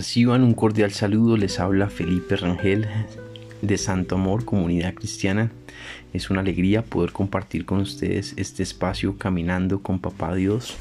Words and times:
Reciban 0.00 0.44
un 0.44 0.54
cordial 0.54 0.92
saludo, 0.92 1.36
les 1.36 1.60
habla 1.60 1.90
Felipe 1.90 2.34
Rangel 2.34 2.88
de 3.60 3.76
Santo 3.76 4.14
Amor, 4.14 4.46
Comunidad 4.46 4.94
Cristiana. 4.94 5.52
Es 6.14 6.30
una 6.30 6.40
alegría 6.40 6.80
poder 6.80 7.12
compartir 7.12 7.66
con 7.66 7.80
ustedes 7.80 8.32
este 8.38 8.62
espacio 8.62 9.18
caminando 9.18 9.82
con 9.82 9.98
Papá 9.98 10.34
Dios, 10.34 10.74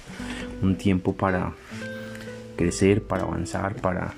un 0.61 0.77
tiempo 0.77 1.17
para 1.17 1.51
crecer, 2.55 3.03
para 3.03 3.23
avanzar, 3.23 3.75
para 3.75 4.13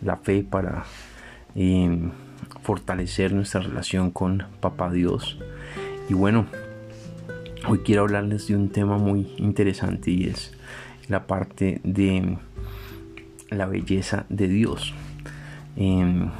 la 0.00 0.16
fe, 0.16 0.42
para 0.48 0.86
em, 1.54 2.10
fortalecer 2.62 3.34
nuestra 3.34 3.60
relación 3.60 4.10
con 4.10 4.44
Papá 4.62 4.90
Dios. 4.90 5.38
Y 6.08 6.14
bueno, 6.14 6.46
hoy 7.66 7.80
quiero 7.80 8.00
hablarles 8.00 8.48
de 8.48 8.56
un 8.56 8.70
tema 8.70 8.96
muy 8.96 9.30
interesante 9.36 10.10
y 10.10 10.24
es 10.24 10.54
la 11.06 11.26
parte 11.26 11.82
de 11.84 12.38
la 13.50 13.66
belleza 13.66 14.26
de 14.28 14.48
Dios. 14.48 14.94
Em, 15.76 16.30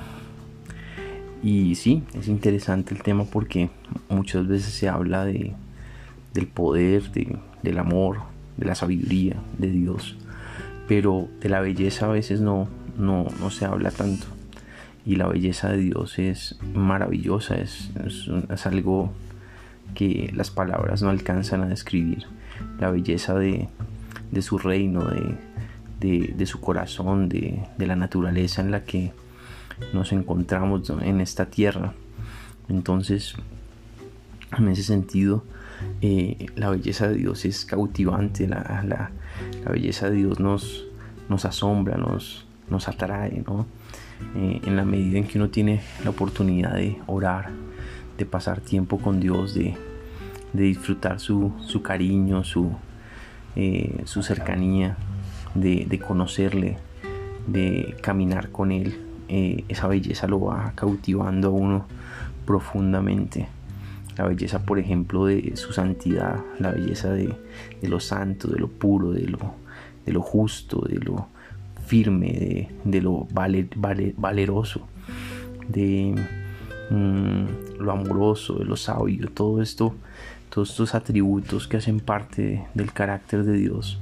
y 1.43 1.75
sí, 1.77 2.03
es 2.15 2.29
interesante 2.29 2.95
el 2.95 3.03
tema 3.03 3.25
porque 3.25 3.71
muchas 4.09 4.47
veces 4.47 4.73
se 4.75 4.89
habla 4.89 5.25
de, 5.25 5.53
del 6.35 6.47
poder, 6.47 7.03
del 7.63 7.79
amor, 7.79 8.23
de 8.57 8.67
la 8.67 8.75
sabiduría 8.75 9.37
de 9.59 9.71
Dios. 9.71 10.17
Pero 10.89 11.29
de 11.41 11.49
la 11.49 11.61
belleza 11.61 12.07
a 12.07 12.11
veces 12.11 12.41
no, 12.41 12.69
no, 12.99 13.27
no 13.41 13.51
se 13.51 13.65
habla 13.65 13.91
tanto. 13.91 14.27
Y 15.07 15.17
la 15.17 15.29
belleza 15.29 15.71
de 15.71 15.79
Dios 15.79 16.19
es 16.19 16.59
maravillosa, 16.75 17.55
es, 17.55 17.91
es, 18.05 18.67
algo 18.67 19.13
que 19.95 20.31
las 20.35 20.51
palabras 20.51 21.03
no 21.03 21.09
alcanzan 21.09 21.63
a 21.63 21.69
describir. 21.69 22.25
La 22.79 22.91
belleza 22.91 23.35
de, 23.35 23.69
de 24.31 24.43
su 24.43 24.59
reino, 24.59 25.05
de, 25.05 25.35
de, 26.01 26.47
su 26.47 26.61
corazón, 26.61 27.29
de, 27.29 27.67
la 27.79 27.97
naturaleza 27.97 28.63
en 28.63 28.71
la 28.71 28.85
que 28.85 29.13
nos 29.93 30.13
encontramos 30.13 30.91
en 30.91 31.21
esta 31.21 31.47
tierra. 31.47 31.95
Entonces, 32.69 33.35
en 34.57 34.69
ese 34.69 34.83
sentido, 34.83 35.45
eh, 36.01 36.47
la 36.57 36.71
belleza 36.71 37.09
de 37.09 37.17
Dios 37.17 37.45
es 37.45 37.65
cautivante, 37.65 38.47
la, 38.47 39.11
belleza 39.71 40.11
de 40.11 40.17
Dios 40.17 40.41
nos, 40.41 40.87
nos 41.29 41.45
asombra, 41.45 41.97
nos, 41.97 42.47
nos 42.71 42.89
atrae, 42.89 43.43
¿no? 43.47 43.67
Eh, 44.35 44.61
en 44.67 44.77
la 44.77 44.85
medida 44.85 45.19
en 45.19 45.27
que 45.27 45.39
uno 45.39 45.49
tiene 45.49 45.81
la 46.03 46.11
oportunidad 46.11 46.75
de 46.75 46.99
orar, 47.07 47.51
de 48.17 48.27
pasar 48.27 48.61
tiempo 48.61 48.99
con 48.99 49.21
Dios, 49.21 49.55
de, 49.55 49.77
disfrutar 50.53 51.21
su, 51.21 51.53
cariño, 51.83 52.43
su, 52.43 52.73
eh, 53.55 54.03
su 54.05 54.23
cercanía, 54.23 54.97
de, 55.55 55.99
conocerle, 55.99 56.79
de 57.47 57.97
caminar 58.01 58.51
con 58.51 58.73
él, 58.73 59.01
eh, 59.29 59.65
esa 59.69 59.89
belleza 59.89 60.27
lo 60.27 60.41
va 60.41 60.73
cautivando 60.75 61.49
a 61.49 61.53
uno 61.53 61.87
profundamente. 62.47 63.49
La 64.17 64.27
belleza, 64.27 64.65
por 64.65 64.79
ejemplo, 64.79 65.27
de 65.27 65.57
su 65.57 65.73
santidad, 65.73 66.41
la 66.59 66.73
belleza 66.73 67.13
de, 67.13 67.35
lo 67.83 68.01
santo, 68.01 68.49
de 68.49 68.59
lo 68.59 68.69
puro, 68.69 69.13
de 69.13 69.27
lo, 69.29 69.39
de 70.05 70.13
lo 70.13 70.23
justo, 70.23 70.81
de 70.89 70.97
lo 70.97 71.29
firme, 71.87 72.69
de, 72.85 73.01
lo 73.01 73.29
valeroso, 73.31 74.89
de 75.69 76.15
mm, 76.91 77.81
lo 77.81 77.93
amoroso, 77.93 78.59
de 78.59 78.65
lo 78.65 78.77
sabio, 78.77 79.31
todo 79.31 79.63
esto, 79.63 79.95
todos 80.51 80.71
estos 80.71 80.95
atributos 80.95 81.69
que 81.69 81.77
hacen 81.77 82.01
parte 82.01 82.67
del 82.75 82.93
carácter 82.93 83.45
de 83.45 83.53
Dios 83.53 84.01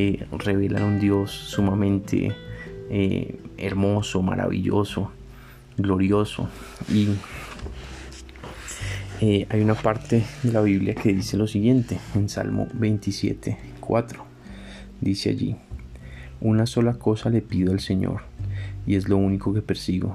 eh, 0.00 0.28
revelan 0.30 0.84
un 0.84 1.00
Dios 1.00 1.32
sumamente 1.32 2.30
eh, 2.88 3.40
hermoso, 3.56 4.22
maravilloso, 4.22 5.10
glorioso. 5.76 6.48
Y 6.88 7.08
eh, 9.20 9.48
hay 9.50 9.60
una 9.60 9.74
parte 9.74 10.22
de 10.44 10.52
la 10.52 10.60
Biblia 10.60 10.94
que 10.94 11.12
dice 11.12 11.36
lo 11.36 11.48
siguiente, 11.48 11.98
en 12.14 12.28
Salmo 12.28 12.68
27, 12.74 13.58
4. 13.80 14.24
Dice 15.00 15.30
allí, 15.30 15.56
una 16.40 16.66
sola 16.66 16.94
cosa 16.94 17.28
le 17.28 17.42
pido 17.42 17.72
al 17.72 17.80
Señor, 17.80 18.20
y 18.86 18.94
es 18.94 19.08
lo 19.08 19.16
único 19.16 19.52
que 19.52 19.62
persigo, 19.62 20.14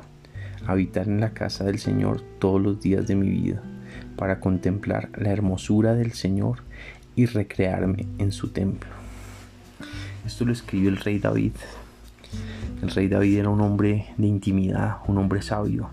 habitar 0.66 1.10
en 1.10 1.20
la 1.20 1.34
casa 1.34 1.66
del 1.66 1.80
Señor 1.80 2.22
todos 2.40 2.62
los 2.62 2.80
días 2.80 3.06
de 3.06 3.16
mi 3.16 3.30
vida, 3.30 3.62
para 4.16 4.40
contemplar 4.40 5.10
la 5.18 5.32
hermosura 5.32 5.94
del 5.94 6.14
Señor 6.14 6.60
y 7.18 7.26
recrearme 7.26 8.08
en 8.18 8.32
su 8.32 8.48
templo. 8.48 9.03
Esto 10.26 10.46
lo 10.46 10.54
escribió 10.54 10.90
el 10.90 10.98
rey 10.98 11.20
David. 11.20 11.52
El 12.82 12.90
rey 12.92 13.08
David 13.10 13.40
era 13.40 13.50
un 13.50 13.60
hombre 13.60 14.08
de 14.18 14.28
intimidad, 14.28 14.98
un 15.08 15.18
hombre 15.18 15.42
sabio, 15.42 15.90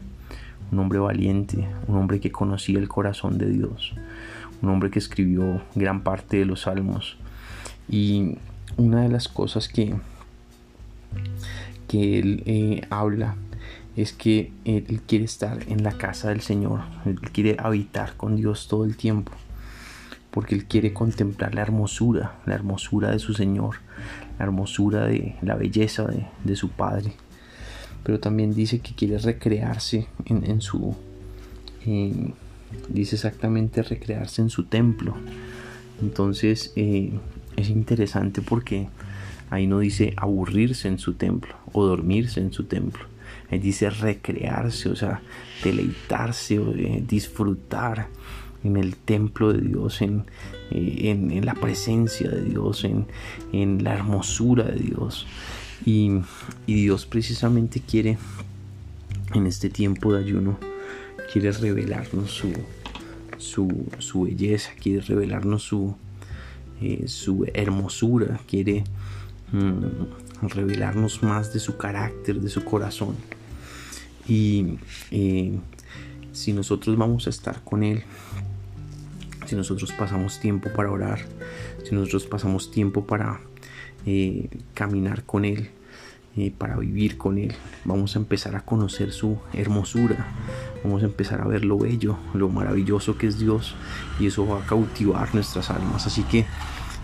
un 0.70 0.78
hombre 0.78 1.00
valiente, 1.00 1.68
un 1.88 1.96
hombre 1.96 2.20
que 2.20 2.30
conocía 2.30 2.78
el 2.78 2.88
corazón 2.88 3.38
de 3.38 3.50
Dios, 3.50 3.92
un 4.62 4.68
hombre 4.68 4.91
que 4.91 5.00
escribió 5.00 5.62
gran 5.74 6.02
parte 6.02 6.38
de 6.38 6.44
los 6.44 6.62
salmos. 6.62 7.16
Y 7.88 8.36
una 8.76 9.02
de 9.02 9.08
las 9.08 9.26
cosas 9.26 9.68
que, 9.68 9.94
que 11.88 12.20
él 12.20 12.42
eh, 12.47 12.82
habla 12.88 13.34
es 13.97 14.12
que 14.12 14.52
él 14.64 15.00
quiere 15.08 15.24
estar 15.24 15.58
en 15.68 15.82
la 15.82 15.92
casa 15.92 16.28
del 16.28 16.41
Señor, 16.41 16.82
él 17.04 17.20
quiere 17.20 17.56
habitar 17.58 18.16
con 18.16 18.36
Dios 18.36 18.68
todo 18.68 18.84
el 18.84 18.97
tiempo 18.97 19.32
porque 20.30 20.54
Él 20.54 20.64
quiere 20.66 20.92
contemplar 20.92 21.54
la 21.54 21.62
hermosura, 21.62 22.41
la 22.46 22.54
hermosura 22.54 23.10
de 23.10 23.18
su 23.18 23.34
Señor, 23.34 23.76
la 24.38 24.44
hermosura 24.44 25.06
de 25.06 25.36
la 25.42 25.56
belleza 25.56 26.06
de, 26.44 26.56
su 26.56 26.70
Padre. 26.70 27.12
Pero 28.04 28.20
también 28.20 28.54
dice 28.54 28.80
que 28.80 28.94
quiere 28.94 29.18
recrearse 29.18 30.06
en, 30.24 30.60
su... 30.60 30.94
dice 32.88 33.16
exactamente 33.16 33.82
recrearse 33.82 34.42
en 34.42 34.50
su 34.50 34.64
templo. 34.64 35.16
Entonces 36.00 36.72
eh, 36.76 37.12
es 37.56 37.68
interesante 37.68 38.41
porque 38.41 38.88
ahí 39.50 39.66
no 39.66 39.80
dice 39.80 40.14
aburrirse 40.16 40.88
en 40.88 40.98
su 40.98 41.14
templo 41.14 41.54
o 41.72 41.84
dormirse 41.84 42.41
en 42.41 42.52
su 42.52 42.64
templo. 42.64 43.04
Ahí 43.50 43.58
dice 43.58 43.91
recrearse, 43.91 44.88
o 44.88 44.97
sea, 44.97 45.20
deleitarse, 45.62 46.58
o, 46.58 46.72
eh, 46.72 47.02
disfrutar 47.06 48.06
en 48.65 48.76
el 48.76 48.97
templo 48.97 49.53
de 49.53 49.60
Dios, 49.60 50.03
en, 50.03 50.25
eh, 50.71 51.10
en, 51.10 51.44
la 51.44 51.54
presencia 51.54 52.28
de 52.28 52.43
Dios, 52.43 52.84
en, 52.84 53.06
en 53.53 53.82
la 53.84 53.94
hermosura 53.94 54.65
de 54.65 54.78
Dios. 54.78 55.26
Y, 55.84 56.21
Dios 56.66 57.06
precisamente 57.06 57.81
quiere, 57.81 58.19
en 59.34 59.47
este 59.47 59.71
tiempo 59.71 60.12
de 60.12 60.25
ayuno, 60.25 60.59
quiere 61.32 61.53
revelarnos 61.53 62.31
su, 62.31 62.53
su, 63.38 63.87
su 63.98 64.22
belleza, 64.22 64.71
quiere 64.81 65.00
revelarnos 65.00 65.62
su, 65.62 65.94
eh, 66.82 67.04
su 67.06 67.47
hermosura, 67.54 68.41
quiere 68.47 68.84
mm, 69.53 70.48
revelarnos 70.48 71.22
más 71.22 71.53
de 71.53 71.60
su 71.60 71.77
carácter, 71.77 72.41
de 72.41 72.50
su 72.50 72.65
corazón. 72.65 73.16
Y 74.28 74.78
eh, 75.10 75.59
si 76.32 76.53
nosotros 76.53 76.97
vamos 76.97 77.27
a 77.27 77.31
estar 77.31 77.62
con 77.65 77.82
Él, 77.82 78.03
si 79.50 79.56
nosotros 79.56 79.92
pasamos 79.92 80.38
tiempo 80.38 80.70
para 80.72 80.92
orar, 80.92 81.18
si 81.82 81.92
nosotros 81.92 82.24
pasamos 82.24 82.70
tiempo 82.70 83.04
para 83.04 83.40
eh, 84.06 84.48
caminar 84.74 85.24
con 85.24 85.44
Él, 85.44 85.70
eh, 86.36 86.52
para 86.56 86.76
vivir 86.76 87.18
con 87.18 87.36
Él, 87.36 87.52
vamos 87.84 88.14
a 88.14 88.20
empezar 88.20 88.54
a 88.54 88.60
conocer 88.60 89.10
su 89.10 89.38
hermosura, 89.52 90.24
vamos 90.84 91.02
a 91.02 91.06
empezar 91.06 91.40
a 91.40 91.48
ver 91.48 91.64
lo 91.64 91.78
bello, 91.78 92.16
lo 92.32 92.48
maravilloso 92.48 93.18
que 93.18 93.26
es 93.26 93.40
Dios 93.40 93.74
y 94.20 94.28
eso 94.28 94.47
va 94.47 94.62
a 94.62 94.66
cautivar 94.66 95.34
nuestras 95.34 95.68
almas. 95.70 96.06
Así 96.06 96.22
que 96.22 96.46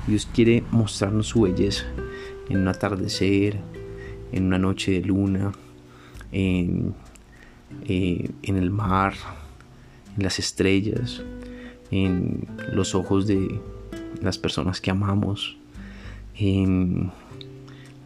Dios 0.07 0.29
quiere 0.33 0.63
mostrarnos 0.71 1.27
su 1.27 1.41
belleza 1.41 1.87
en 2.49 2.59
un 2.59 2.69
atardecer, 2.69 3.59
en 4.31 4.45
una 4.45 4.61
noche 4.61 4.93
de 4.93 5.01
luna, 5.01 5.51
en, 6.31 6.95
eh, 7.89 8.31
en 8.45 8.57
el 8.57 8.71
mar, 8.71 9.15
en 10.17 10.23
las 10.23 10.39
estrellas, 10.39 11.25
en 11.91 12.47
los 12.73 12.95
ojos 12.95 13.27
de 13.27 13.61
las 14.21 14.39
personas 14.39 14.81
que 14.81 14.91
amamos, 14.91 15.57
en 16.37 17.11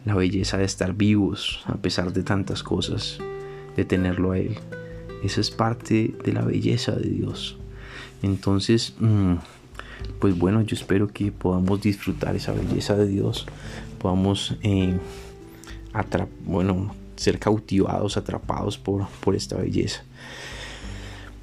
la 0.05 0.15
belleza 0.15 0.57
de 0.57 0.65
estar 0.65 0.93
vivos 0.93 1.61
a 1.65 1.75
pesar 1.75 2.13
de 2.13 2.23
tantas 2.23 2.63
cosas, 2.63 3.19
de 3.75 3.85
tenerlo 3.85 4.31
a 4.31 4.39
Él. 4.39 4.57
Esa 5.23 5.41
es 5.41 5.51
parte 5.51 6.15
de 6.23 6.33
la 6.33 6.41
belleza 6.41 6.93
de 6.93 7.09
Dios. 7.09 7.57
Entonces, 8.23 8.95
mm, 8.99 9.35
pues 10.19 10.37
bueno, 10.37 10.61
yo 10.61 10.75
espero 10.75 11.07
que 11.07 11.31
podamos 11.31 11.81
disfrutar 11.81 12.35
esa 12.35 12.53
belleza 12.53 12.95
de 12.95 13.07
Dios, 13.07 13.45
podamos 13.99 14.55
eh, 14.63 14.97
bueno, 16.45 16.95
ser 17.15 17.39
cautivados, 17.39 18.17
atrapados 18.17 18.77
por, 18.77 19.07
por 19.19 19.35
esta 19.35 19.57
belleza. 19.57 20.03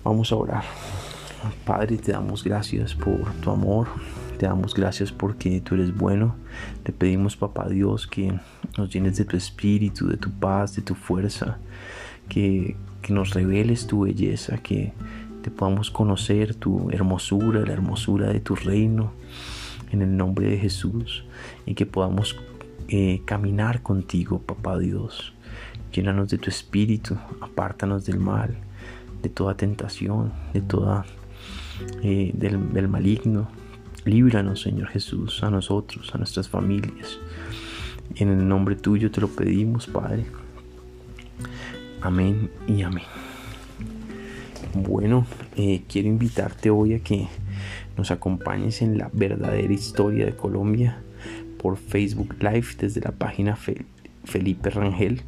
Vamos 0.04 0.32
a 0.32 0.36
orar. 0.36 0.64
Padre, 1.64 1.96
te 1.98 2.12
damos 2.12 2.42
gracias 2.42 2.94
por 2.94 3.32
tu 3.40 3.50
amor, 3.50 3.88
Te 4.38 4.46
damos 4.46 4.74
gracias 4.74 5.10
porque 5.12 5.60
tú 5.60 5.74
eres 5.74 5.96
bueno. 5.96 6.36
Te 6.84 6.92
pedimos, 6.92 7.36
papá 7.36 7.68
Dios, 7.68 8.06
que 8.06 8.38
nos 8.76 8.90
llenes 8.90 9.16
de 9.16 9.24
tu 9.24 9.36
espíritu, 9.36 10.06
de 10.06 10.16
tu 10.16 10.30
paz, 10.30 10.76
de 10.76 10.82
tu 10.82 10.94
fuerza. 10.94 11.58
Que, 12.28 12.76
que 13.02 13.12
nos 13.12 13.34
reveles 13.34 13.86
tu 13.86 14.02
belleza, 14.04 14.58
que 14.58 14.92
te 15.42 15.50
podamos 15.50 15.90
conocer 15.90 16.54
tu 16.54 16.90
hermosura, 16.90 17.60
la 17.60 17.72
hermosura 17.72 18.28
de 18.32 18.40
tu 18.40 18.54
reino, 18.54 19.12
en 19.90 20.02
el 20.02 20.16
nombre 20.16 20.48
de 20.48 20.58
Jesús. 20.58 21.24
Y 21.66 21.74
que 21.74 21.86
podamos 21.86 22.36
eh, 22.88 23.22
caminar 23.24 23.82
contigo, 23.82 24.40
papá 24.40 24.78
Dios. 24.78 25.34
Llénanos 25.92 26.28
de 26.28 26.38
tu 26.38 26.48
espíritu, 26.48 27.16
apártanos 27.40 28.04
del 28.06 28.20
mal, 28.20 28.56
de 29.22 29.28
toda 29.28 29.56
tentación, 29.56 30.32
de 30.52 30.60
toda 30.60 31.04
eh, 32.02 32.32
del, 32.34 32.88
maligno. 32.88 33.48
Líbranos, 34.04 34.62
Señor 34.62 34.88
Jesús, 34.88 35.42
a 35.42 35.50
nosotros, 35.50 36.14
a 36.14 36.18
nuestras 36.18 36.48
familias. 36.48 37.18
En 38.16 38.28
el 38.28 38.48
nombre 38.48 38.76
tuyo 38.76 39.10
te 39.10 39.20
lo 39.20 39.28
pedimos, 39.28 39.86
Padre. 39.86 40.24
Amén 42.00 42.50
y 42.66 42.82
amén. 42.82 43.04
Bueno, 44.74 45.26
eh, 45.56 45.82
quiero 45.88 46.08
invitarte 46.08 46.70
hoy 46.70 46.94
a 46.94 47.00
que 47.00 47.28
nos 47.96 48.10
acompañes 48.10 48.80
en 48.82 48.96
la 48.96 49.10
verdadera 49.12 49.72
historia 49.72 50.24
de 50.24 50.36
Colombia 50.36 50.98
por 51.58 51.76
Facebook 51.76 52.36
Live 52.40 52.68
desde 52.78 53.00
la 53.00 53.12
página 53.12 53.58
Felipe 54.24 54.70
Rangel 54.70 55.22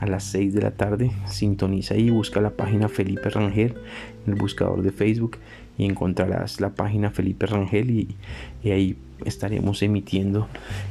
a 0.00 0.06
las 0.06 0.24
6 0.24 0.54
de 0.54 0.62
la 0.62 0.72
tarde. 0.72 1.10
Sintoniza 1.26 1.96
y 1.96 2.10
busca 2.10 2.40
la 2.40 2.50
página 2.50 2.88
Felipe 2.88 3.30
Rangel 3.30 3.74
en 4.26 4.32
el 4.32 4.38
buscador 4.38 4.82
de 4.82 4.92
Facebook 4.92 5.38
y 5.76 5.84
encontrarás 5.84 6.60
la 6.60 6.70
página 6.70 7.10
Felipe 7.10 7.46
Rangel 7.46 7.90
y, 7.90 8.16
ahí 8.70 8.96
estaremos 9.24 9.82
emitiendo 9.82 10.48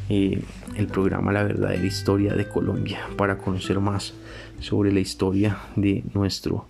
eh, 0.10 0.42
el 0.76 0.88
programa 0.88 1.32
La 1.32 1.44
verdadera 1.44 1.86
historia 1.86 2.34
de 2.34 2.48
Colombia 2.48 3.00
para 3.16 3.38
conocer 3.38 3.80
más 3.80 4.14
sobre 4.60 4.92
la 4.92 5.00
historia 5.00 5.58
de 5.76 6.04
nuestro 6.14 6.66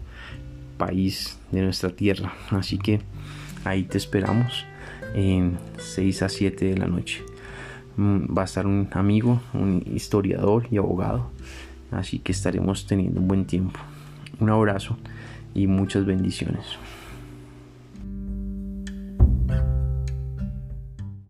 país, 0.77 1.39
de 1.51 1.61
nuestra 1.61 1.89
tierra. 1.89 2.33
Así 2.51 2.77
que 2.77 3.01
ahí 3.63 3.83
te 3.83 3.97
esperamos 3.97 4.65
en 5.13 5.57
6 5.77 6.21
a 6.23 6.29
7 6.29 6.65
de 6.65 6.77
la 6.77 6.87
noche. 6.87 7.23
Mm, 7.97 8.37
va 8.37 8.43
a 8.43 8.45
estar 8.45 8.67
un 8.67 8.87
amigo, 8.91 9.41
un 9.53 9.83
historiador 9.93 10.67
y 10.71 10.77
abogado. 10.77 11.31
Así 11.91 12.19
que 12.19 12.31
estaremos 12.31 12.85
teniendo 12.85 13.21
un 13.21 13.27
buen 13.27 13.45
tiempo. 13.45 13.79
Un 14.39 14.49
abrazo 14.49 14.97
y 15.53 15.67
muchas 15.67 16.05
bendiciones. 16.05 16.65